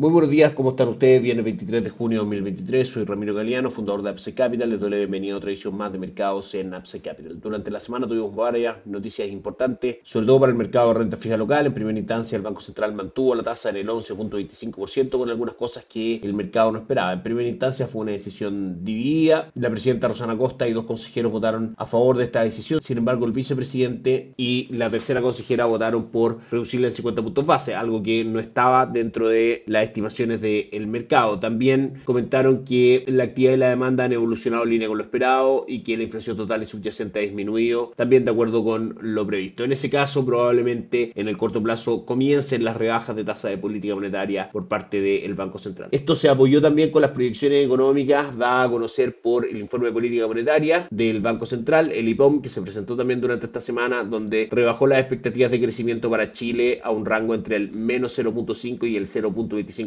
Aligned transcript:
Muy 0.00 0.10
buenos 0.10 0.30
días, 0.30 0.52
¿cómo 0.52 0.70
están 0.70 0.86
ustedes? 0.86 1.20
Viene 1.20 1.40
el 1.40 1.44
23 1.44 1.82
de 1.82 1.90
junio 1.90 2.18
de 2.18 2.24
2023, 2.26 2.88
soy 2.88 3.04
Ramiro 3.04 3.34
Galeano, 3.34 3.68
fundador 3.68 4.00
de 4.02 4.12
Upside 4.12 4.36
Capital, 4.36 4.70
les 4.70 4.78
doy 4.78 4.90
la 4.90 4.96
bienvenida 4.96 5.34
a 5.34 5.38
otra 5.38 5.50
edición 5.50 5.76
más 5.76 5.90
de 5.90 5.98
mercados 5.98 6.54
en 6.54 6.72
Upside 6.72 7.02
Capital. 7.02 7.40
Durante 7.40 7.68
la 7.72 7.80
semana 7.80 8.06
tuvimos 8.06 8.32
varias 8.32 8.76
noticias 8.86 9.28
importantes, 9.28 9.96
sobre 10.04 10.26
todo 10.28 10.38
para 10.38 10.52
el 10.52 10.56
mercado 10.56 10.92
de 10.92 11.00
renta 11.00 11.16
fija 11.16 11.36
local. 11.36 11.66
En 11.66 11.74
primera 11.74 11.98
instancia, 11.98 12.36
el 12.36 12.42
Banco 12.42 12.60
Central 12.60 12.94
mantuvo 12.94 13.34
la 13.34 13.42
tasa 13.42 13.70
en 13.70 13.76
el 13.78 13.88
11.25% 13.88 15.18
con 15.18 15.30
algunas 15.30 15.56
cosas 15.56 15.84
que 15.86 16.20
el 16.22 16.32
mercado 16.32 16.70
no 16.70 16.78
esperaba. 16.78 17.12
En 17.12 17.24
primera 17.24 17.48
instancia 17.48 17.88
fue 17.88 18.02
una 18.02 18.12
decisión 18.12 18.84
dividida, 18.84 19.50
la 19.56 19.68
presidenta 19.68 20.06
Rosana 20.06 20.38
Costa 20.38 20.68
y 20.68 20.74
dos 20.74 20.84
consejeros 20.84 21.32
votaron 21.32 21.74
a 21.76 21.86
favor 21.86 22.16
de 22.18 22.22
esta 22.22 22.44
decisión, 22.44 22.80
sin 22.80 22.98
embargo 22.98 23.26
el 23.26 23.32
vicepresidente 23.32 24.32
y 24.36 24.68
la 24.70 24.90
tercera 24.90 25.20
consejera 25.20 25.64
votaron 25.64 26.04
por 26.12 26.38
reducirla 26.52 26.86
en 26.86 26.94
50 26.94 27.20
puntos 27.20 27.46
base, 27.46 27.74
algo 27.74 28.00
que 28.00 28.22
no 28.22 28.38
estaba 28.38 28.86
dentro 28.86 29.26
de 29.28 29.64
la 29.66 29.87
estimaciones 29.88 30.40
del 30.40 30.86
mercado. 30.86 31.38
También 31.38 32.02
comentaron 32.04 32.64
que 32.64 33.04
la 33.06 33.24
actividad 33.24 33.54
y 33.54 33.56
la 33.56 33.70
demanda 33.70 34.04
han 34.04 34.12
evolucionado 34.12 34.64
en 34.64 34.70
línea 34.70 34.88
con 34.88 34.98
lo 34.98 35.04
esperado 35.04 35.64
y 35.68 35.80
que 35.80 35.96
la 35.96 36.04
inflación 36.04 36.36
total 36.36 36.62
y 36.62 36.66
subyacente 36.66 37.18
ha 37.18 37.22
disminuido, 37.22 37.92
también 37.96 38.24
de 38.24 38.30
acuerdo 38.30 38.64
con 38.64 38.96
lo 39.00 39.26
previsto. 39.26 39.64
En 39.64 39.72
ese 39.72 39.90
caso, 39.90 40.24
probablemente 40.24 41.12
en 41.14 41.28
el 41.28 41.36
corto 41.36 41.62
plazo 41.62 42.04
comiencen 42.04 42.64
las 42.64 42.76
rebajas 42.76 43.16
de 43.16 43.24
tasa 43.24 43.48
de 43.48 43.58
política 43.58 43.94
monetaria 43.94 44.50
por 44.50 44.68
parte 44.68 45.00
del 45.00 45.34
Banco 45.34 45.58
Central. 45.58 45.88
Esto 45.92 46.14
se 46.14 46.28
apoyó 46.28 46.60
también 46.60 46.90
con 46.90 47.02
las 47.02 47.10
proyecciones 47.12 47.64
económicas 47.64 48.36
dadas 48.36 48.68
a 48.68 48.70
conocer 48.70 49.20
por 49.20 49.46
el 49.46 49.56
informe 49.56 49.86
de 49.86 49.92
política 49.92 50.26
monetaria 50.26 50.86
del 50.90 51.20
Banco 51.20 51.46
Central, 51.46 51.92
el 51.92 52.08
IPOM, 52.08 52.42
que 52.42 52.48
se 52.48 52.62
presentó 52.62 52.96
también 52.96 53.20
durante 53.20 53.46
esta 53.46 53.60
semana, 53.60 54.04
donde 54.04 54.48
rebajó 54.50 54.86
las 54.86 55.00
expectativas 55.00 55.50
de 55.50 55.60
crecimiento 55.60 56.10
para 56.10 56.32
Chile 56.32 56.80
a 56.82 56.90
un 56.90 57.04
rango 57.04 57.34
entre 57.34 57.56
el 57.56 57.72
menos 57.72 58.18
0.5 58.18 58.88
y 58.88 58.96
el 58.96 59.06
0.25 59.06 59.77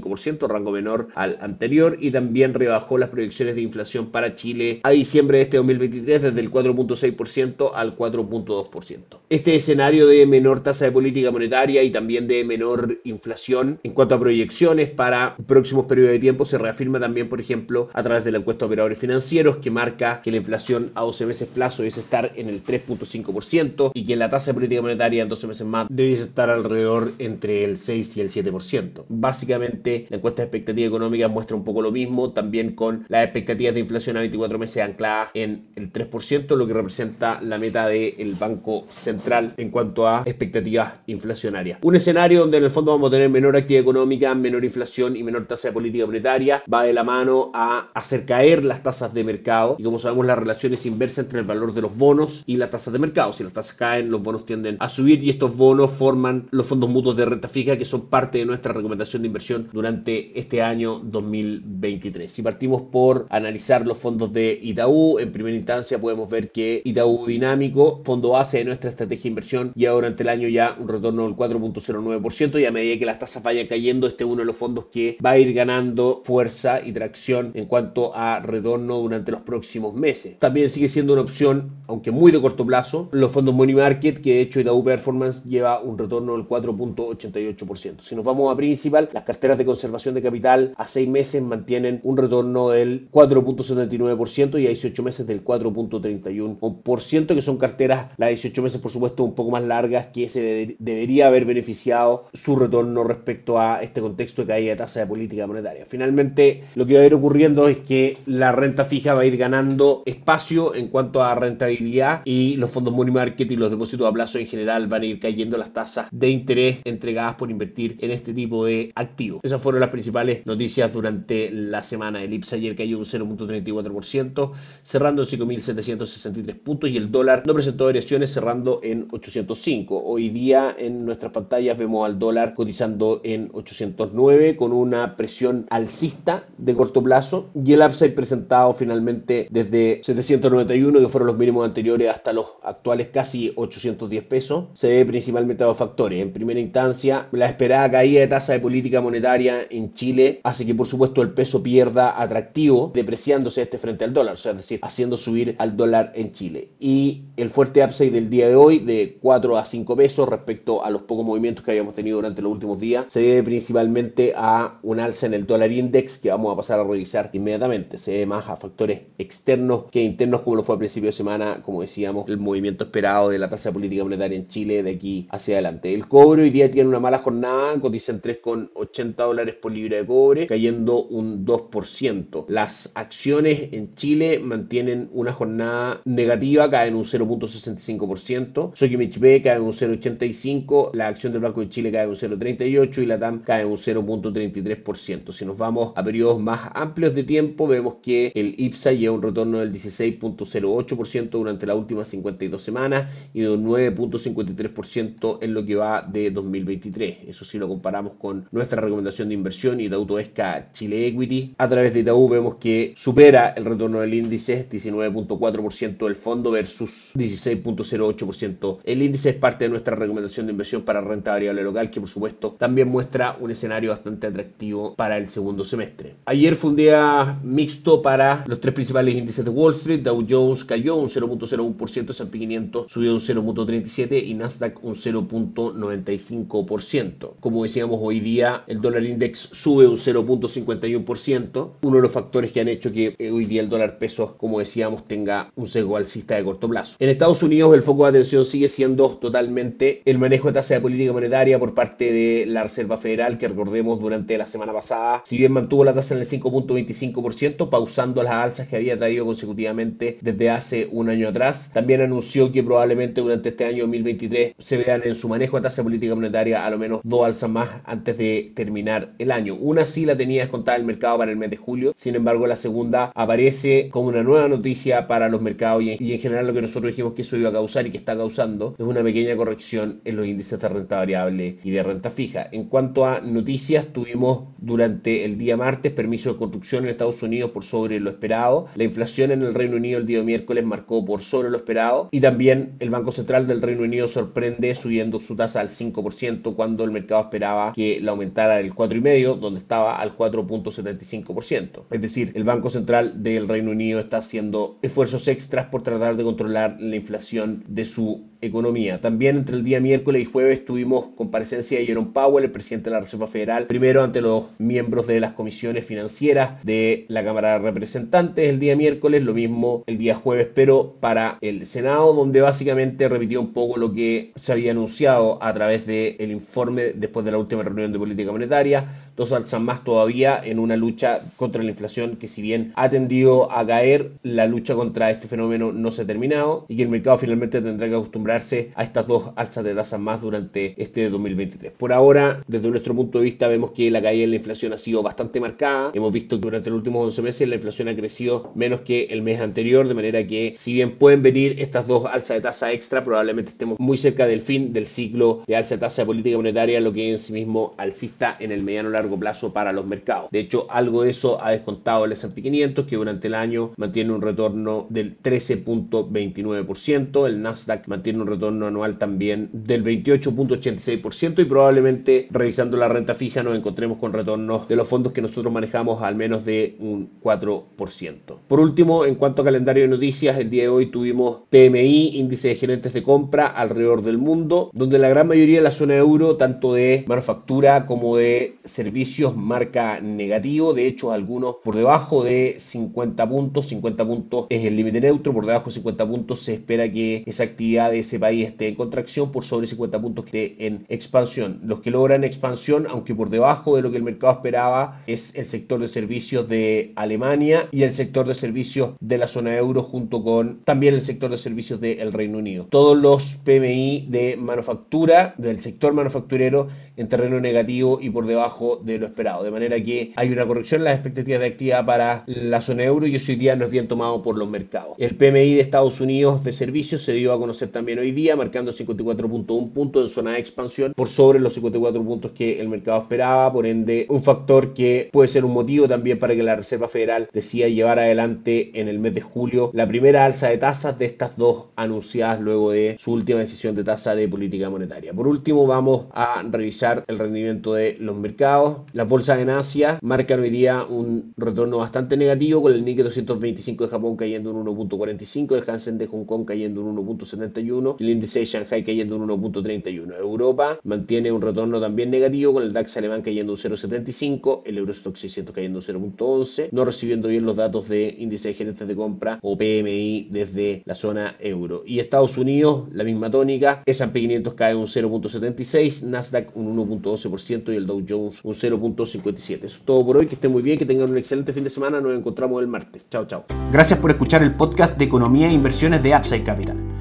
rango 0.47 0.71
menor 0.71 1.07
al 1.15 1.37
anterior, 1.41 1.97
y 1.99 2.11
también 2.11 2.53
rebajó 2.53 2.97
las 2.97 3.09
proyecciones 3.09 3.55
de 3.55 3.61
inflación 3.61 4.11
para 4.11 4.35
Chile 4.35 4.79
a 4.83 4.91
diciembre 4.91 5.37
de 5.37 5.43
este 5.43 5.57
2023 5.57 6.21
desde 6.21 6.39
el 6.39 6.51
4.6% 6.51 7.71
al 7.73 7.95
4.2%. 7.97 9.19
Este 9.29 9.55
escenario 9.55 10.07
de 10.07 10.25
menor 10.25 10.61
tasa 10.61 10.85
de 10.85 10.91
política 10.91 11.31
monetaria 11.31 11.83
y 11.83 11.91
también 11.91 12.27
de 12.27 12.43
menor 12.43 12.99
inflación 13.03 13.79
en 13.83 13.93
cuanto 13.93 14.15
a 14.15 14.19
proyecciones 14.19 14.89
para 14.89 15.35
próximos 15.47 15.85
periodos 15.85 16.11
de 16.11 16.19
tiempo 16.19 16.45
se 16.45 16.57
reafirma 16.57 16.99
también, 16.99 17.29
por 17.29 17.41
ejemplo, 17.41 17.89
a 17.93 18.03
través 18.03 18.23
de 18.23 18.31
la 18.31 18.39
encuesta 18.39 18.65
de 18.65 18.67
operadores 18.67 18.97
financieros 18.97 19.57
que 19.57 19.71
marca 19.71 20.21
que 20.21 20.31
la 20.31 20.37
inflación 20.37 20.91
a 20.95 21.01
12 21.01 21.25
meses 21.25 21.47
plazo 21.47 21.83
debe 21.83 21.89
estar 21.89 22.31
en 22.35 22.49
el 22.49 22.63
3.5% 22.63 23.91
y 23.93 24.05
que 24.05 24.15
la 24.15 24.29
tasa 24.29 24.51
de 24.51 24.55
política 24.55 24.81
monetaria 24.81 25.23
en 25.23 25.29
12 25.29 25.47
meses 25.47 25.67
más 25.67 25.87
debe 25.89 26.13
estar 26.13 26.49
alrededor 26.49 27.13
entre 27.19 27.63
el 27.63 27.77
6 27.77 28.17
y 28.17 28.21
el 28.21 28.29
7%. 28.29 29.05
Básicamente 29.09 29.80
la 30.09 30.17
encuesta 30.17 30.41
de 30.41 30.47
expectativa 30.47 30.87
económica 30.87 31.27
muestra 31.27 31.55
un 31.55 31.63
poco 31.63 31.81
lo 31.81 31.91
mismo, 31.91 32.31
también 32.31 32.75
con 32.75 33.05
las 33.07 33.23
expectativas 33.23 33.73
de 33.73 33.79
inflación 33.79 34.17
a 34.17 34.21
24 34.21 34.59
meses 34.59 34.83
ancladas 34.83 35.29
en 35.33 35.67
el 35.75 35.91
3%, 35.91 36.55
lo 36.55 36.67
que 36.67 36.73
representa 36.73 37.41
la 37.41 37.57
meta 37.57 37.87
del 37.87 38.35
Banco 38.39 38.85
Central 38.89 39.53
en 39.57 39.69
cuanto 39.69 40.07
a 40.07 40.23
expectativas 40.25 40.93
inflacionarias. 41.07 41.79
Un 41.81 41.95
escenario 41.95 42.41
donde 42.41 42.57
en 42.57 42.63
el 42.63 42.69
fondo 42.69 42.91
vamos 42.91 43.09
a 43.09 43.11
tener 43.11 43.29
menor 43.29 43.55
actividad 43.55 43.81
económica, 43.81 44.33
menor 44.35 44.63
inflación 44.63 45.15
y 45.15 45.23
menor 45.23 45.45
tasa 45.45 45.69
de 45.69 45.73
política 45.73 46.05
monetaria, 46.05 46.63
va 46.71 46.83
de 46.83 46.93
la 46.93 47.03
mano 47.03 47.51
a 47.53 47.89
hacer 47.93 48.25
caer 48.25 48.63
las 48.63 48.83
tasas 48.83 49.13
de 49.13 49.23
mercado 49.23 49.75
y 49.79 49.83
como 49.83 49.99
sabemos 49.99 50.25
la 50.25 50.35
relación 50.35 50.73
es 50.73 50.85
inversa 50.85 51.21
entre 51.21 51.39
el 51.39 51.45
valor 51.45 51.73
de 51.73 51.81
los 51.81 51.95
bonos 51.97 52.43
y 52.45 52.57
las 52.57 52.69
tasas 52.69 52.93
de 52.93 52.99
mercado. 52.99 53.33
Si 53.33 53.43
las 53.43 53.53
tasas 53.53 53.75
caen, 53.75 54.11
los 54.11 54.21
bonos 54.21 54.45
tienden 54.45 54.77
a 54.79 54.89
subir 54.89 55.23
y 55.23 55.29
estos 55.29 55.55
bonos 55.55 55.91
forman 55.91 56.47
los 56.51 56.67
fondos 56.67 56.89
mutuos 56.89 57.17
de 57.17 57.25
renta 57.25 57.47
fija 57.47 57.77
que 57.77 57.85
son 57.85 58.07
parte 58.07 58.39
de 58.39 58.45
nuestra 58.45 58.73
recomendación 58.73 59.21
de 59.21 59.27
inversión 59.27 59.69
durante 59.71 60.37
este 60.39 60.61
año 60.61 60.99
2023. 61.03 62.31
Si 62.31 62.41
partimos 62.41 62.83
por 62.83 63.27
analizar 63.29 63.85
los 63.85 63.97
fondos 63.97 64.31
de 64.33 64.57
Itaú, 64.61 65.19
en 65.19 65.31
primera 65.31 65.55
instancia 65.55 65.99
podemos 65.99 66.29
ver 66.29 66.51
que 66.51 66.81
Itaú 66.83 67.25
Dinámico, 67.25 68.01
fondo 68.03 68.29
base 68.29 68.59
de 68.59 68.65
nuestra 68.65 68.89
estrategia 68.89 69.23
de 69.23 69.29
inversión, 69.29 69.71
lleva 69.75 69.93
durante 69.95 70.23
el 70.23 70.29
año 70.29 70.47
ya 70.47 70.75
un 70.79 70.87
retorno 70.87 71.23
del 71.23 71.35
4.09% 71.35 72.59
y 72.59 72.65
a 72.65 72.71
medida 72.71 72.99
que 72.99 73.05
las 73.05 73.19
tasas 73.19 73.43
vayan 73.43 73.67
cayendo, 73.67 74.07
este 74.07 74.23
es 74.23 74.29
uno 74.29 74.39
de 74.39 74.45
los 74.45 74.55
fondos 74.55 74.85
que 74.91 75.17
va 75.23 75.31
a 75.31 75.37
ir 75.37 75.53
ganando 75.53 76.21
fuerza 76.23 76.81
y 76.83 76.91
tracción 76.91 77.51
en 77.53 77.65
cuanto 77.65 78.15
a 78.15 78.39
retorno 78.39 78.97
durante 78.97 79.31
los 79.31 79.41
próximos 79.41 79.93
meses. 79.93 80.37
También 80.39 80.69
sigue 80.69 80.89
siendo 80.89 81.13
una 81.13 81.21
opción, 81.21 81.71
aunque 81.87 82.11
muy 82.11 82.31
de 82.31 82.41
corto 82.41 82.65
plazo, 82.65 83.09
los 83.11 83.31
fondos 83.31 83.55
Money 83.55 83.75
Market, 83.75 84.21
que 84.21 84.35
de 84.35 84.41
hecho 84.41 84.59
Itaú 84.59 84.83
Performance 84.83 85.45
lleva 85.45 85.81
un 85.81 85.97
retorno 85.97 86.33
del 86.33 86.47
4.88%. 86.47 87.99
Si 87.99 88.15
nos 88.15 88.25
vamos 88.25 88.51
a 88.51 88.57
principal, 88.57 89.09
las 89.13 89.23
carteras 89.23 89.57
de 89.57 89.60
conservación 89.65 90.15
de 90.15 90.21
capital 90.21 90.73
a 90.77 90.87
6 90.87 91.09
meses 91.09 91.41
mantienen 91.41 91.99
un 92.03 92.17
retorno 92.17 92.69
del 92.69 93.09
4.79% 93.11 94.59
y 94.59 94.65
a 94.65 94.69
18 94.69 95.03
meses 95.03 95.27
del 95.27 95.43
4.31%, 95.43 97.35
que 97.35 97.41
son 97.41 97.57
carteras, 97.57 98.07
las 98.17 98.29
18 98.29 98.61
meses 98.61 98.81
por 98.81 98.91
supuesto 98.91 99.23
un 99.23 99.35
poco 99.35 99.51
más 99.51 99.63
largas, 99.63 100.07
que 100.07 100.29
se 100.29 100.75
debería 100.79 101.27
haber 101.27 101.45
beneficiado 101.45 102.25
su 102.33 102.55
retorno 102.55 103.03
respecto 103.03 103.59
a 103.59 103.81
este 103.81 104.01
contexto 104.01 104.41
de 104.41 104.47
caída 104.47 104.71
de 104.71 104.77
tasa 104.77 105.01
de 105.01 105.07
política 105.07 105.47
monetaria. 105.47 105.85
Finalmente, 105.87 106.63
lo 106.75 106.85
que 106.85 106.95
va 106.95 107.01
a 107.01 107.05
ir 107.05 107.13
ocurriendo 107.13 107.67
es 107.67 107.77
que 107.77 108.17
la 108.25 108.51
renta 108.51 108.85
fija 108.85 109.13
va 109.13 109.21
a 109.21 109.25
ir 109.25 109.37
ganando 109.37 110.03
espacio 110.05 110.75
en 110.75 110.87
cuanto 110.87 111.23
a 111.23 111.35
rentabilidad 111.35 112.21
y 112.25 112.55
los 112.55 112.71
fondos 112.71 112.93
money 112.93 113.13
market 113.13 113.49
y 113.51 113.55
los 113.55 113.71
depósitos 113.71 114.07
a 114.07 114.11
plazo 114.11 114.39
en 114.39 114.47
general 114.47 114.87
van 114.87 115.01
a 115.01 115.05
ir 115.05 115.19
cayendo 115.19 115.57
las 115.57 115.73
tasas 115.73 116.07
de 116.11 116.29
interés 116.29 116.79
entregadas 116.83 117.35
por 117.35 117.51
invertir 117.51 117.97
en 117.99 118.11
este 118.11 118.33
tipo 118.33 118.65
de 118.65 118.91
activos. 118.95 119.41
Esas 119.51 119.63
fueron 119.63 119.81
las 119.81 119.89
principales 119.89 120.45
noticias 120.45 120.93
durante 120.93 121.51
la 121.51 121.83
semana. 121.83 122.23
El 122.23 122.31
IPSA 122.35 122.55
ayer 122.55 122.73
cayó 122.73 122.97
un 122.97 123.03
0.34%, 123.03 124.51
cerrando 124.81 125.23
en 125.23 125.27
5.763 125.27 126.57
puntos 126.57 126.89
y 126.89 126.95
el 126.95 127.11
dólar 127.11 127.43
no 127.45 127.53
presentó 127.53 127.83
variaciones 127.83 128.31
cerrando 128.31 128.79
en 128.81 129.09
805. 129.11 130.03
Hoy 130.05 130.29
día 130.29 130.73
en 130.79 131.05
nuestras 131.05 131.33
pantallas 131.33 131.77
vemos 131.77 132.05
al 132.05 132.17
dólar 132.17 132.53
cotizando 132.53 133.19
en 133.25 133.49
809 133.51 134.55
con 134.55 134.71
una 134.71 135.17
presión 135.17 135.65
alcista 135.69 136.45
de 136.57 136.73
corto 136.73 137.03
plazo 137.03 137.49
y 137.53 137.73
el 137.73 137.81
upside 137.81 138.11
presentado 138.11 138.71
finalmente 138.71 139.49
desde 139.51 139.99
791 140.01 140.97
que 140.97 141.07
fueron 141.09 141.27
los 141.27 141.37
mínimos 141.37 141.65
anteriores 141.65 142.09
hasta 142.09 142.31
los 142.31 142.45
actuales 142.63 143.09
casi 143.09 143.51
810 143.57 144.23
pesos 144.23 144.67
se 144.71 144.87
debe 144.87 145.07
principalmente 145.07 145.65
a 145.65 145.67
dos 145.67 145.77
factores. 145.77 146.21
En 146.21 146.31
primera 146.31 146.61
instancia, 146.61 147.27
la 147.33 147.47
esperada 147.47 147.91
caída 147.91 148.21
de 148.21 148.27
tasa 148.27 148.53
de 148.53 148.61
política 148.61 149.01
monetaria 149.01 149.30
en 149.35 149.93
Chile 149.93 150.41
hace 150.43 150.65
que 150.65 150.75
por 150.75 150.87
supuesto 150.87 151.21
el 151.21 151.31
peso 151.31 151.63
pierda 151.63 152.21
atractivo, 152.21 152.91
depreciándose 152.93 153.61
este 153.61 153.77
frente 153.77 154.03
al 154.03 154.13
dólar, 154.13 154.33
o 154.33 154.37
sea, 154.37 154.51
es 154.51 154.57
decir, 154.57 154.79
haciendo 154.81 155.15
subir 155.15 155.55
al 155.57 155.77
dólar 155.77 156.11
en 156.15 156.33
Chile. 156.33 156.69
Y 156.79 157.23
el 157.37 157.49
fuerte 157.49 157.83
upside 157.83 158.11
del 158.11 158.29
día 158.29 158.49
de 158.49 158.55
hoy 158.55 158.79
de 158.79 159.17
4 159.21 159.57
a 159.57 159.65
5 159.65 159.95
pesos 159.95 160.27
respecto 160.27 160.83
a 160.83 160.89
los 160.89 161.03
pocos 161.03 161.25
movimientos 161.25 161.63
que 161.63 161.71
habíamos 161.71 161.95
tenido 161.95 162.17
durante 162.17 162.41
los 162.41 162.51
últimos 162.51 162.79
días 162.79 163.05
se 163.07 163.21
debe 163.21 163.43
principalmente 163.43 164.33
a 164.35 164.79
un 164.83 164.99
alza 164.99 165.27
en 165.27 165.33
el 165.33 165.45
dólar 165.45 165.71
index 165.71 166.17
que 166.17 166.29
vamos 166.29 166.53
a 166.53 166.57
pasar 166.57 166.79
a 166.79 166.83
revisar 166.83 167.29
inmediatamente. 167.33 167.97
Se 167.97 168.11
debe 168.11 168.25
más 168.25 168.49
a 168.49 168.57
factores 168.57 169.01
externos 169.17 169.85
que 169.91 170.01
internos 170.01 170.41
como 170.41 170.57
lo 170.57 170.63
fue 170.63 170.75
a 170.75 170.79
principio 170.79 171.07
de 171.07 171.13
semana, 171.13 171.61
como 171.63 171.81
decíamos, 171.81 172.27
el 172.27 172.37
movimiento 172.37 172.83
esperado 172.83 173.29
de 173.29 173.39
la 173.39 173.49
tasa 173.49 173.71
política 173.71 174.03
monetaria 174.03 174.37
en 174.37 174.47
Chile 174.47 174.83
de 174.83 174.91
aquí 174.91 175.27
hacia 175.31 175.55
adelante. 175.55 175.93
El 175.93 176.07
cobre 176.07 176.43
hoy 176.43 176.49
día 176.49 176.69
tiene 176.69 176.89
una 176.89 176.99
mala 176.99 177.19
jornada, 177.19 177.79
cotiza 177.79 178.11
en 178.11 178.21
3,80 178.21 179.20
dólares 179.23 179.55
por 179.55 179.71
libra 179.71 179.97
de 179.97 180.05
cobre, 180.05 180.47
cayendo 180.47 181.03
un 181.03 181.45
2%. 181.45 182.45
Las 182.47 182.91
acciones 182.95 183.69
en 183.71 183.95
Chile 183.95 184.39
mantienen 184.39 185.09
una 185.13 185.33
jornada 185.33 186.01
negativa, 186.05 186.69
caen 186.69 186.95
un 186.95 187.03
0.65%. 187.03 188.71
Sokimich 188.73 189.19
B 189.19 189.41
cae 189.41 189.59
un 189.59 189.71
0.85%, 189.71 190.93
la 190.93 191.07
acción 191.07 191.33
del 191.33 191.41
Banco 191.41 191.61
de 191.61 191.69
Chile 191.69 191.91
cae 191.91 192.07
un 192.07 192.15
0.38% 192.15 193.01
y 193.01 193.05
la 193.05 193.19
TAM 193.19 193.41
cae 193.41 193.65
un 193.65 193.75
0.33%. 193.75 195.31
Si 195.31 195.45
nos 195.45 195.57
vamos 195.57 195.93
a 195.95 196.03
periodos 196.03 196.39
más 196.39 196.71
amplios 196.73 197.15
de 197.15 197.23
tiempo, 197.23 197.67
vemos 197.67 197.95
que 198.01 198.31
el 198.35 198.55
IPSA 198.57 198.93
lleva 198.93 199.15
un 199.15 199.21
retorno 199.21 199.59
del 199.59 199.71
16.08% 199.71 201.29
durante 201.29 201.65
las 201.65 201.75
últimas 201.75 202.07
52 202.07 202.61
semanas 202.61 203.09
y 203.33 203.41
de 203.41 203.49
un 203.49 203.65
9.53% 203.65 205.39
en 205.41 205.53
lo 205.53 205.65
que 205.65 205.75
va 205.75 206.01
de 206.01 206.31
2023. 206.31 207.17
Eso 207.27 207.45
sí 207.45 207.57
lo 207.57 207.67
comparamos 207.67 208.13
con 208.19 208.47
nuestra 208.51 208.81
recomendación 208.81 209.10
de 209.17 209.33
inversión 209.33 209.79
Itaú 209.79 210.17
Esca 210.17 210.71
Chile 210.73 211.07
Equity. 211.07 211.55
A 211.57 211.67
través 211.67 211.93
de 211.93 212.01
Itaú 212.01 212.29
vemos 212.29 212.55
que 212.55 212.93
supera 212.95 213.49
el 213.49 213.65
retorno 213.65 213.99
del 213.99 214.13
índice, 214.13 214.67
19.4% 214.69 216.05
del 216.05 216.15
fondo 216.15 216.51
versus 216.51 217.11
16.08%. 217.15 218.79
El 218.83 219.01
índice 219.01 219.29
es 219.29 219.35
parte 219.35 219.65
de 219.65 219.69
nuestra 219.69 219.95
recomendación 219.95 220.45
de 220.45 220.51
inversión 220.51 220.83
para 220.83 221.01
renta 221.01 221.31
variable 221.31 221.63
local, 221.63 221.91
que 221.91 221.99
por 221.99 222.09
supuesto 222.09 222.55
también 222.57 222.87
muestra 222.87 223.37
un 223.39 223.51
escenario 223.51 223.91
bastante 223.91 224.27
atractivo 224.27 224.95
para 224.95 225.17
el 225.17 225.27
segundo 225.27 225.63
semestre. 225.63 226.15
Ayer 226.25 226.55
fue 226.55 226.71
un 226.71 226.75
día 226.77 227.39
mixto 227.43 228.01
para 228.01 228.43
los 228.47 228.59
tres 228.59 228.73
principales 228.73 229.15
índices 229.15 229.45
de 229.45 229.51
Wall 229.51 229.75
Street. 229.75 230.01
Dow 230.01 230.25
Jones 230.27 230.63
cayó 230.63 230.95
un 230.95 231.07
0.01%, 231.07 232.09
S&P 232.09 232.39
500 232.39 232.91
subió 232.91 233.13
un 233.13 233.19
0.37% 233.19 234.25
y 234.25 234.33
Nasdaq 234.33 234.83
un 234.83 234.95
0.95%. 234.95 237.33
Como 237.39 237.61
decíamos 237.63 237.99
hoy 238.01 238.19
día, 238.19 238.63
el 238.67 238.81
dólar 238.81 239.00
index 239.07 239.49
sube 239.51 239.87
un 239.87 239.95
0.51%, 239.95 241.69
uno 241.81 241.95
de 241.95 242.01
los 242.01 242.11
factores 242.11 242.51
que 242.51 242.61
han 242.61 242.67
hecho 242.67 242.91
que 242.91 243.15
eh, 243.17 243.31
hoy 243.31 243.45
día 243.45 243.61
el 243.61 243.69
dólar 243.69 243.97
peso, 243.97 244.35
como 244.37 244.59
decíamos, 244.59 245.05
tenga 245.05 245.51
un 245.55 245.67
sesgo 245.67 245.97
alcista 245.97 246.35
de 246.35 246.43
corto 246.43 246.67
plazo. 246.67 246.95
En 246.99 247.09
Estados 247.09 247.43
Unidos 247.43 247.73
el 247.73 247.81
foco 247.81 248.03
de 248.03 248.09
atención 248.09 248.45
sigue 248.45 248.67
siendo 248.67 249.09
totalmente 249.17 250.01
el 250.05 250.17
manejo 250.17 250.47
de 250.47 250.55
tasa 250.55 250.75
de 250.75 250.81
política 250.81 251.13
monetaria 251.13 251.59
por 251.59 251.73
parte 251.73 252.11
de 252.11 252.45
la 252.45 252.63
Reserva 252.63 252.97
Federal, 252.97 253.37
que 253.37 253.47
recordemos 253.47 253.99
durante 253.99 254.37
la 254.37 254.47
semana 254.47 254.73
pasada, 254.73 255.21
si 255.25 255.37
bien 255.37 255.51
mantuvo 255.51 255.83
la 255.83 255.93
tasa 255.93 256.15
en 256.15 256.21
el 256.21 256.27
5.25%, 256.27 257.69
pausando 257.69 258.23
las 258.23 258.33
alzas 258.33 258.67
que 258.67 258.75
había 258.75 258.97
traído 258.97 259.25
consecutivamente 259.25 260.17
desde 260.21 260.49
hace 260.49 260.89
un 260.91 261.09
año 261.09 261.29
atrás, 261.29 261.71
también 261.73 262.01
anunció 262.01 262.51
que 262.51 262.63
probablemente 262.63 263.21
durante 263.21 263.49
este 263.49 263.65
año 263.65 263.83
2023 263.83 264.53
se 264.57 264.77
vean 264.77 265.01
en 265.05 265.15
su 265.15 265.29
manejo 265.29 265.57
de 265.57 265.63
tasa 265.63 265.81
de 265.81 265.85
política 265.85 266.15
monetaria 266.15 266.65
a 266.65 266.69
lo 266.69 266.77
menos 266.77 267.01
dos 267.03 267.25
alzas 267.25 267.49
más 267.49 267.69
antes 267.85 268.17
de 268.17 268.51
terminar 268.55 268.90
el 269.17 269.31
año. 269.31 269.55
Una 269.55 269.85
sí 269.85 270.05
la 270.05 270.17
tenía 270.17 270.41
descontada 270.41 270.77
el 270.77 270.83
mercado 270.83 271.17
para 271.17 271.31
el 271.31 271.37
mes 271.37 271.49
de 271.49 271.57
julio, 271.57 271.93
sin 271.95 272.15
embargo 272.15 272.47
la 272.47 272.55
segunda 272.55 273.11
aparece 273.15 273.89
como 273.91 274.09
una 274.09 274.23
nueva 274.23 274.47
noticia 274.47 275.07
para 275.07 275.29
los 275.29 275.41
mercados 275.41 275.83
y 275.83 275.91
en, 275.91 276.19
general 276.19 276.47
lo 276.47 276.53
que 276.53 276.61
nosotros 276.61 276.91
dijimos 276.91 277.13
que 277.13 277.21
eso 277.23 277.37
iba 277.37 277.49
a 277.49 277.53
causar 277.53 277.87
y 277.87 277.91
que 277.91 277.97
está 277.97 278.15
causando 278.15 278.75
es 278.77 278.85
una 278.85 279.03
pequeña 279.03 279.35
corrección 279.35 280.01
en 280.05 280.15
los 280.15 280.27
índices 280.27 280.59
de 280.59 280.69
renta 280.69 280.97
variable 280.97 281.57
y 281.63 281.71
de 281.71 281.83
renta 281.83 282.09
fija. 282.09 282.47
En 282.51 282.65
cuanto 282.65 283.05
a 283.05 283.21
noticias, 283.21 283.87
tuvimos 283.87 284.49
durante 284.57 285.25
el 285.25 285.37
día 285.37 285.57
martes 285.57 285.91
permiso 285.91 286.33
de 286.33 286.37
construcción 286.37 286.83
en 286.83 286.91
Estados 286.91 287.23
Unidos 287.23 287.51
por 287.51 287.63
sobre 287.63 287.99
lo 287.99 288.09
esperado, 288.09 288.67
la 288.75 288.83
inflación 288.83 289.31
en 289.31 289.41
el 289.41 289.53
Reino 289.53 289.77
Unido 289.77 289.99
el 289.99 290.05
día 290.05 290.23
miércoles 290.23 290.63
marcó 290.65 291.03
por 291.05 291.21
sobre 291.21 291.49
lo 291.49 291.57
esperado 291.57 292.09
y 292.11 292.21
también 292.21 292.73
el 292.79 292.89
Banco 292.89 293.11
Central 293.11 293.47
del 293.47 293.61
Reino 293.61 293.83
Unido 293.83 294.07
sorprende 294.07 294.75
subiendo 294.75 295.19
su 295.19 295.35
tasa 295.35 295.61
al 295.61 295.69
5% 295.69 296.55
cuando 296.55 296.83
el 296.83 296.91
mercado 296.91 297.21
esperaba 297.23 297.73
que 297.73 297.99
la 298.01 298.11
aumentara 298.11 298.55
del 298.55 298.73
4,5% 298.89 299.39
donde 299.39 299.59
estaba 299.59 299.95
al 299.95 300.17
4.75%. 300.17 301.85
Es 301.91 302.01
decir, 302.01 302.31
el 302.35 302.43
Banco 302.43 302.69
Central 302.69 303.21
del 303.23 303.47
Reino 303.47 303.71
Unido 303.71 303.99
está 303.99 304.17
haciendo 304.17 304.79
esfuerzos 304.81 305.27
extras 305.27 305.67
por 305.67 305.83
tratar 305.83 306.15
de 306.17 306.23
controlar 306.23 306.77
la 306.79 306.95
inflación 306.95 307.63
de 307.67 307.85
su 307.85 308.30
economía. 308.41 309.01
También 309.01 309.37
entre 309.37 309.55
el 309.55 309.63
día 309.63 309.79
miércoles 309.79 310.23
y 310.23 310.25
jueves 310.25 310.65
tuvimos 310.65 311.05
comparecencia 311.15 311.79
de 311.79 311.85
Jerome 311.85 312.09
Powell, 312.13 312.45
el 312.45 312.51
presidente 312.51 312.89
de 312.89 312.95
la 312.95 313.01
Reserva 313.01 313.27
Federal, 313.27 313.67
primero 313.67 314.03
ante 314.03 314.21
los 314.21 314.45
miembros 314.57 315.07
de 315.07 315.19
las 315.19 315.33
comisiones 315.33 315.85
financieras 315.85 316.63
de 316.63 317.05
la 317.07 317.23
Cámara 317.23 317.53
de 317.53 317.59
Representantes 317.59 318.49
el 318.49 318.59
día 318.59 318.75
miércoles, 318.75 319.23
lo 319.23 319.33
mismo 319.33 319.83
el 319.87 319.97
día 319.97 320.15
jueves, 320.15 320.47
pero 320.53 320.95
para 320.99 321.37
el 321.41 321.65
Senado, 321.65 322.13
donde 322.13 322.41
básicamente 322.41 323.07
repitió 323.07 323.41
un 323.41 323.53
poco 323.53 323.77
lo 323.77 323.93
que 323.93 324.31
se 324.35 324.51
había 324.51 324.71
anunciado 324.71 325.41
a 325.41 325.53
través 325.53 325.85
del 325.85 326.31
informe 326.31 326.93
después 326.93 327.25
de 327.25 327.31
la 327.31 327.37
última 327.37 327.63
reunión 327.63 327.91
de 327.91 327.99
política 327.99 328.31
monetaria, 328.31 329.11
dos 329.15 329.31
alzas 329.31 329.61
más 329.61 329.83
todavía 329.83 330.41
en 330.43 330.59
una 330.59 330.75
lucha 330.75 331.21
contra 331.37 331.63
la 331.63 331.69
inflación 331.69 332.15
que 332.15 332.27
si 332.27 332.41
bien 332.41 332.71
ha 332.75 332.89
tendido 332.89 333.51
a 333.51 333.65
caer, 333.65 334.11
la 334.23 334.45
lucha 334.47 334.75
contra 334.75 335.11
este 335.11 335.27
fenómeno 335.27 335.71
no 335.71 335.91
se 335.91 336.03
ha 336.03 336.07
terminado 336.07 336.65
y 336.67 336.77
que 336.77 336.83
el 336.83 336.89
mercado 336.89 337.17
finalmente 337.17 337.61
tendrá 337.61 337.87
que 337.87 337.95
a 338.31 338.83
estas 338.83 339.07
dos 339.07 339.31
alzas 339.35 339.63
de 339.63 339.75
tasas 339.75 339.99
más 339.99 340.21
durante 340.21 340.73
este 340.81 341.09
2023. 341.09 341.73
Por 341.73 341.93
ahora, 341.93 342.43
desde 342.47 342.69
nuestro 342.69 342.95
punto 342.95 343.19
de 343.19 343.25
vista, 343.25 343.47
vemos 343.47 343.71
que 343.71 343.91
la 343.91 344.01
caída 344.01 344.23
en 344.23 344.31
la 344.31 344.35
inflación 344.37 344.73
ha 344.73 344.77
sido 344.77 345.03
bastante 345.03 345.39
marcada. 345.39 345.91
Hemos 345.93 346.11
visto 346.11 346.37
que 346.37 346.41
durante 346.41 346.69
los 346.69 346.77
últimos 346.77 347.05
11 347.05 347.21
meses 347.21 347.49
la 347.49 347.55
inflación 347.55 347.87
ha 347.87 347.95
crecido 347.95 348.51
menos 348.55 348.81
que 348.81 349.05
el 349.05 349.21
mes 349.21 349.39
anterior, 349.39 349.87
de 349.87 349.93
manera 349.93 350.25
que 350.25 350.55
si 350.57 350.73
bien 350.73 350.97
pueden 350.97 351.21
venir 351.21 351.55
estas 351.59 351.87
dos 351.87 352.05
alzas 352.05 352.37
de 352.37 352.41
tasa 352.41 352.71
extra, 352.71 353.03
probablemente 353.03 353.51
estemos 353.51 353.79
muy 353.79 353.97
cerca 353.97 354.27
del 354.27 354.41
fin 354.41 354.73
del 354.73 354.87
ciclo 354.87 355.43
de 355.47 355.55
alza 355.55 355.75
de 355.75 355.81
tasa 355.81 356.03
de 356.03 356.05
política 356.05 356.37
monetaria, 356.37 356.79
lo 356.79 356.93
que 356.93 357.11
en 357.11 357.17
sí 357.17 357.33
mismo 357.33 357.73
alcista 357.77 358.37
en 358.39 358.51
el 358.51 358.63
mediano 358.63 358.89
largo 358.89 359.19
plazo 359.19 359.53
para 359.53 359.71
los 359.71 359.85
mercados. 359.85 360.29
De 360.31 360.39
hecho, 360.39 360.67
algo 360.69 361.03
de 361.03 361.11
eso 361.11 361.43
ha 361.43 361.51
descontado 361.51 362.05
el 362.05 362.13
S&P 362.13 362.41
500, 362.41 362.87
que 362.87 362.95
durante 362.95 363.27
el 363.27 363.35
año 363.35 363.71
mantiene 363.77 364.13
un 364.13 364.21
retorno 364.21 364.87
del 364.89 365.21
13.29%, 365.21 367.27
el 367.27 367.41
Nasdaq 367.41 367.87
mantiene 367.87 368.20
un 368.21 368.27
retorno 368.27 368.67
anual 368.67 368.97
también 368.97 369.49
del 369.53 369.83
28.86% 369.83 371.41
y 371.41 371.45
probablemente 371.45 372.27
revisando 372.31 372.77
la 372.77 372.87
renta 372.87 373.13
fija 373.13 373.43
nos 373.43 373.57
encontremos 373.57 373.97
con 373.97 374.13
retornos 374.13 374.67
de 374.67 374.75
los 374.75 374.87
fondos 374.87 375.13
que 375.13 375.21
nosotros 375.21 375.53
manejamos 375.53 376.01
al 376.01 376.15
menos 376.15 376.45
de 376.45 376.75
un 376.79 377.09
4%. 377.21 378.37
Por 378.47 378.59
último, 378.59 379.05
en 379.05 379.15
cuanto 379.15 379.41
a 379.41 379.45
calendario 379.45 379.83
de 379.83 379.89
noticias, 379.89 380.37
el 380.37 380.49
día 380.49 380.63
de 380.63 380.69
hoy 380.69 380.87
tuvimos 380.87 381.41
PMI, 381.49 382.17
índice 382.17 382.49
de 382.49 382.55
gerentes 382.55 382.93
de 382.93 383.03
compra 383.03 383.47
alrededor 383.47 384.03
del 384.03 384.17
mundo, 384.17 384.69
donde 384.73 384.97
la 384.97 385.09
gran 385.09 385.27
mayoría 385.27 385.57
de 385.57 385.63
la 385.63 385.71
zona 385.71 385.95
euro, 385.95 386.37
tanto 386.37 386.73
de 386.73 387.03
manufactura 387.07 387.85
como 387.85 388.17
de 388.17 388.57
servicios, 388.63 389.35
marca 389.35 389.99
negativo. 390.01 390.73
De 390.73 390.87
hecho, 390.87 391.11
algunos 391.11 391.57
por 391.63 391.75
debajo 391.75 392.23
de 392.23 392.55
50 392.57 393.27
puntos. 393.29 393.67
50 393.67 394.05
puntos 394.05 394.45
es 394.49 394.65
el 394.65 394.75
límite 394.75 395.01
neutro. 395.01 395.33
Por 395.33 395.45
debajo 395.45 395.65
de 395.65 395.71
50 395.71 396.07
puntos 396.07 396.39
se 396.39 396.53
espera 396.53 396.91
que 396.91 397.23
esa 397.25 397.43
actividad 397.43 397.91
de 397.91 398.03
ese 398.11 398.19
país 398.19 398.47
esté 398.47 398.67
en 398.67 398.75
contracción. 398.75 399.31
Por 399.31 399.45
sobre 399.45 399.67
50 399.67 400.01
puntos 400.01 400.25
que 400.25 400.43
esté 400.45 400.67
en 400.67 400.85
expansión. 400.89 401.61
Los 401.63 401.79
que 401.79 401.91
logran 401.91 402.23
expansión, 402.25 402.87
aunque 402.89 403.15
por 403.15 403.29
debajo 403.29 403.75
de 403.75 403.81
lo 403.81 403.91
que 403.91 403.97
el 403.97 404.03
mercado 404.03 404.33
esperaba, 404.33 405.01
es 405.07 405.35
el 405.35 405.45
sector 405.45 405.79
de 405.79 405.87
servicios 405.87 406.49
de 406.49 406.91
Alemania 406.95 407.69
y 407.71 407.83
el 407.83 407.93
sector 407.93 408.27
de 408.27 408.33
servicios 408.33 408.91
de 408.99 409.17
la 409.17 409.27
zona 409.27 409.55
euro 409.55 409.83
junto 409.83 410.23
con 410.23 410.59
también 410.65 410.95
el 410.95 411.01
sector 411.01 411.31
de 411.31 411.37
servicios 411.37 411.79
del 411.79 412.11
Reino 412.11 412.37
Unido. 412.37 412.67
Todos 412.69 412.97
los 412.97 413.35
PMI 413.45 414.07
de 414.09 414.35
manufactura 414.37 415.33
del 415.37 415.61
sector 415.61 415.93
manufacturero 415.93 416.67
en 416.97 417.07
terreno 417.07 417.39
negativo 417.39 417.99
y 418.01 418.09
por 418.09 418.25
debajo 418.27 418.81
de 418.83 418.99
lo 418.99 419.05
esperado. 419.07 419.43
De 419.43 419.51
manera 419.51 419.81
que 419.81 420.11
hay 420.15 420.31
una 420.31 420.45
corrección 420.45 420.81
en 420.81 420.85
las 420.85 420.95
expectativas 420.95 421.39
de 421.39 421.47
actividad 421.47 421.85
para 421.85 422.23
la 422.27 422.61
zona 422.61 422.83
euro 422.83 423.07
y 423.07 423.15
eso 423.15 423.31
hoy 423.31 423.37
día 423.37 423.55
no 423.55 423.65
es 423.65 423.71
bien 423.71 423.87
tomado 423.87 424.21
por 424.21 424.37
los 424.37 424.49
mercados. 424.49 424.95
El 424.97 425.15
PMI 425.15 425.55
de 425.55 425.61
Estados 425.61 426.01
Unidos 426.01 426.43
de 426.43 426.51
servicios 426.51 427.01
se 427.01 427.13
dio 427.13 427.33
a 427.33 427.39
conocer 427.39 427.69
también 427.69 427.99
hoy 428.01 428.11
día, 428.11 428.35
marcando 428.35 428.71
54.1 428.71 429.71
puntos 429.71 430.01
en 430.01 430.07
zona 430.09 430.31
de 430.31 430.39
expansión 430.39 430.93
por 430.95 431.09
sobre 431.09 431.39
los 431.39 431.53
54 431.53 432.03
puntos 432.03 432.31
que 432.31 432.59
el 432.59 432.69
mercado 432.69 433.01
esperaba. 433.01 433.51
Por 433.51 433.65
ende, 433.65 434.05
un 434.09 434.21
factor 434.21 434.73
que 434.73 435.09
puede 435.11 435.27
ser 435.27 435.45
un 435.45 435.53
motivo 435.53 435.87
también 435.87 436.19
para 436.19 436.35
que 436.35 436.43
la 436.43 436.55
Reserva 436.55 436.87
Federal 436.87 437.29
decida 437.31 437.67
llevar 437.67 437.99
adelante 437.99 438.71
en 438.79 438.87
el 438.87 438.99
mes 438.99 439.13
de 439.13 439.21
julio 439.21 439.71
la 439.73 439.87
primera 439.87 440.25
alza 440.25 440.49
de 440.49 440.57
tasas 440.57 440.97
de 440.97 441.05
estas 441.05 441.37
dos 441.37 441.65
anunciadas 441.75 442.39
luego 442.39 442.71
de 442.71 442.95
su 442.99 443.13
última 443.13 443.39
decisión 443.39 443.75
de 443.75 443.83
tasa 443.83 444.15
de 444.15 444.27
política 444.27 444.69
monetaria. 444.69 445.13
Por 445.13 445.27
último, 445.27 445.67
vamos 445.67 446.05
a 446.13 446.43
revisar 446.49 447.03
el 447.07 447.19
rendimiento 447.19 447.73
de 447.73 447.97
los 447.99 448.15
mercados. 448.15 448.79
Las 448.93 449.07
bolsas 449.07 449.39
en 449.39 449.49
Asia 449.49 449.99
marcan 450.01 450.39
hoy 450.39 450.49
día 450.49 450.83
un 450.83 451.33
retorno 451.37 451.77
bastante 451.77 452.17
negativo, 452.17 452.61
con 452.61 452.73
el 452.73 452.83
Nikkei 452.83 453.03
225 453.03 453.85
de 453.85 453.89
Japón 453.89 454.15
cayendo 454.15 454.51
un 454.51 454.65
1.45, 454.65 455.55
el 455.55 455.69
Hansen 455.69 455.97
de 455.97 456.07
Hong 456.07 456.25
Kong 456.25 456.45
cayendo 456.45 456.81
un 456.81 456.95
1.71, 456.95 457.90
el 457.99 458.09
índice 458.09 458.39
de 458.39 458.45
Shanghai 458.45 458.83
cayendo 458.83 459.15
un 459.15 459.27
1.31. 459.27 460.17
Europa 460.17 460.79
mantiene 460.83 461.31
un 461.31 461.41
retorno 461.41 461.79
también 461.79 462.11
negativo, 462.11 462.53
con 462.53 462.63
el 462.63 462.73
DAX 462.73 462.97
alemán 462.97 463.21
cayendo 463.21 463.53
un 463.53 463.57
0.75, 463.57 464.61
el 464.65 464.77
Eurostock 464.77 465.15
600 465.15 465.53
cayendo 465.53 465.79
un 465.79 466.13
0.11, 466.17 466.69
no 466.71 466.85
recibiendo 466.85 467.27
bien 467.27 467.45
los 467.45 467.55
datos 467.55 467.87
de 467.87 468.15
índice 468.17 468.49
de 468.49 468.53
gerentes 468.55 468.87
de 468.87 468.95
compra 468.95 469.39
o 469.41 469.57
PMI 469.57 470.27
desde 470.29 470.83
la 470.85 470.95
zona 470.95 471.35
euro. 471.39 471.83
Y 471.85 471.99
Estados 471.99 472.37
Unidos, 472.37 472.87
la 472.93 473.03
misma 473.03 473.29
tónica, 473.31 473.83
S&P 473.85 474.19
500 474.19 474.53
cae 474.53 474.75
un 474.75 474.85
0.76, 474.85 476.03
Nasdaq 476.03 476.55
un 476.55 476.77
1.12% 476.77 477.73
y 477.73 477.75
el 477.75 477.87
Dow 477.87 478.03
Jones 478.07 478.41
un 478.43 478.53
0.57. 478.53 479.63
Eso 479.63 479.65
es 479.65 479.79
todo 479.83 480.05
por 480.05 480.17
hoy, 480.17 480.27
que 480.27 480.35
estén 480.35 480.51
muy 480.51 480.61
bien, 480.61 480.77
que 480.77 480.85
tengan 480.85 481.09
un 481.09 481.17
excelente 481.17 481.53
fin 481.53 481.63
de 481.63 481.69
semana, 481.69 482.01
nos 482.01 482.17
encontramos 482.17 482.61
el 482.61 482.67
martes. 482.67 483.03
Chao, 483.09 483.25
chao. 483.25 483.45
Gracias 483.71 483.99
por 483.99 484.11
escuchar 484.11 484.43
el 484.43 484.53
podcast 484.55 484.97
de 484.97 485.05
Economía 485.05 485.47
e 485.47 485.53
Inversiones 485.53 486.03
de 486.03 486.15
Upside 486.15 486.43
Capital. 486.43 487.00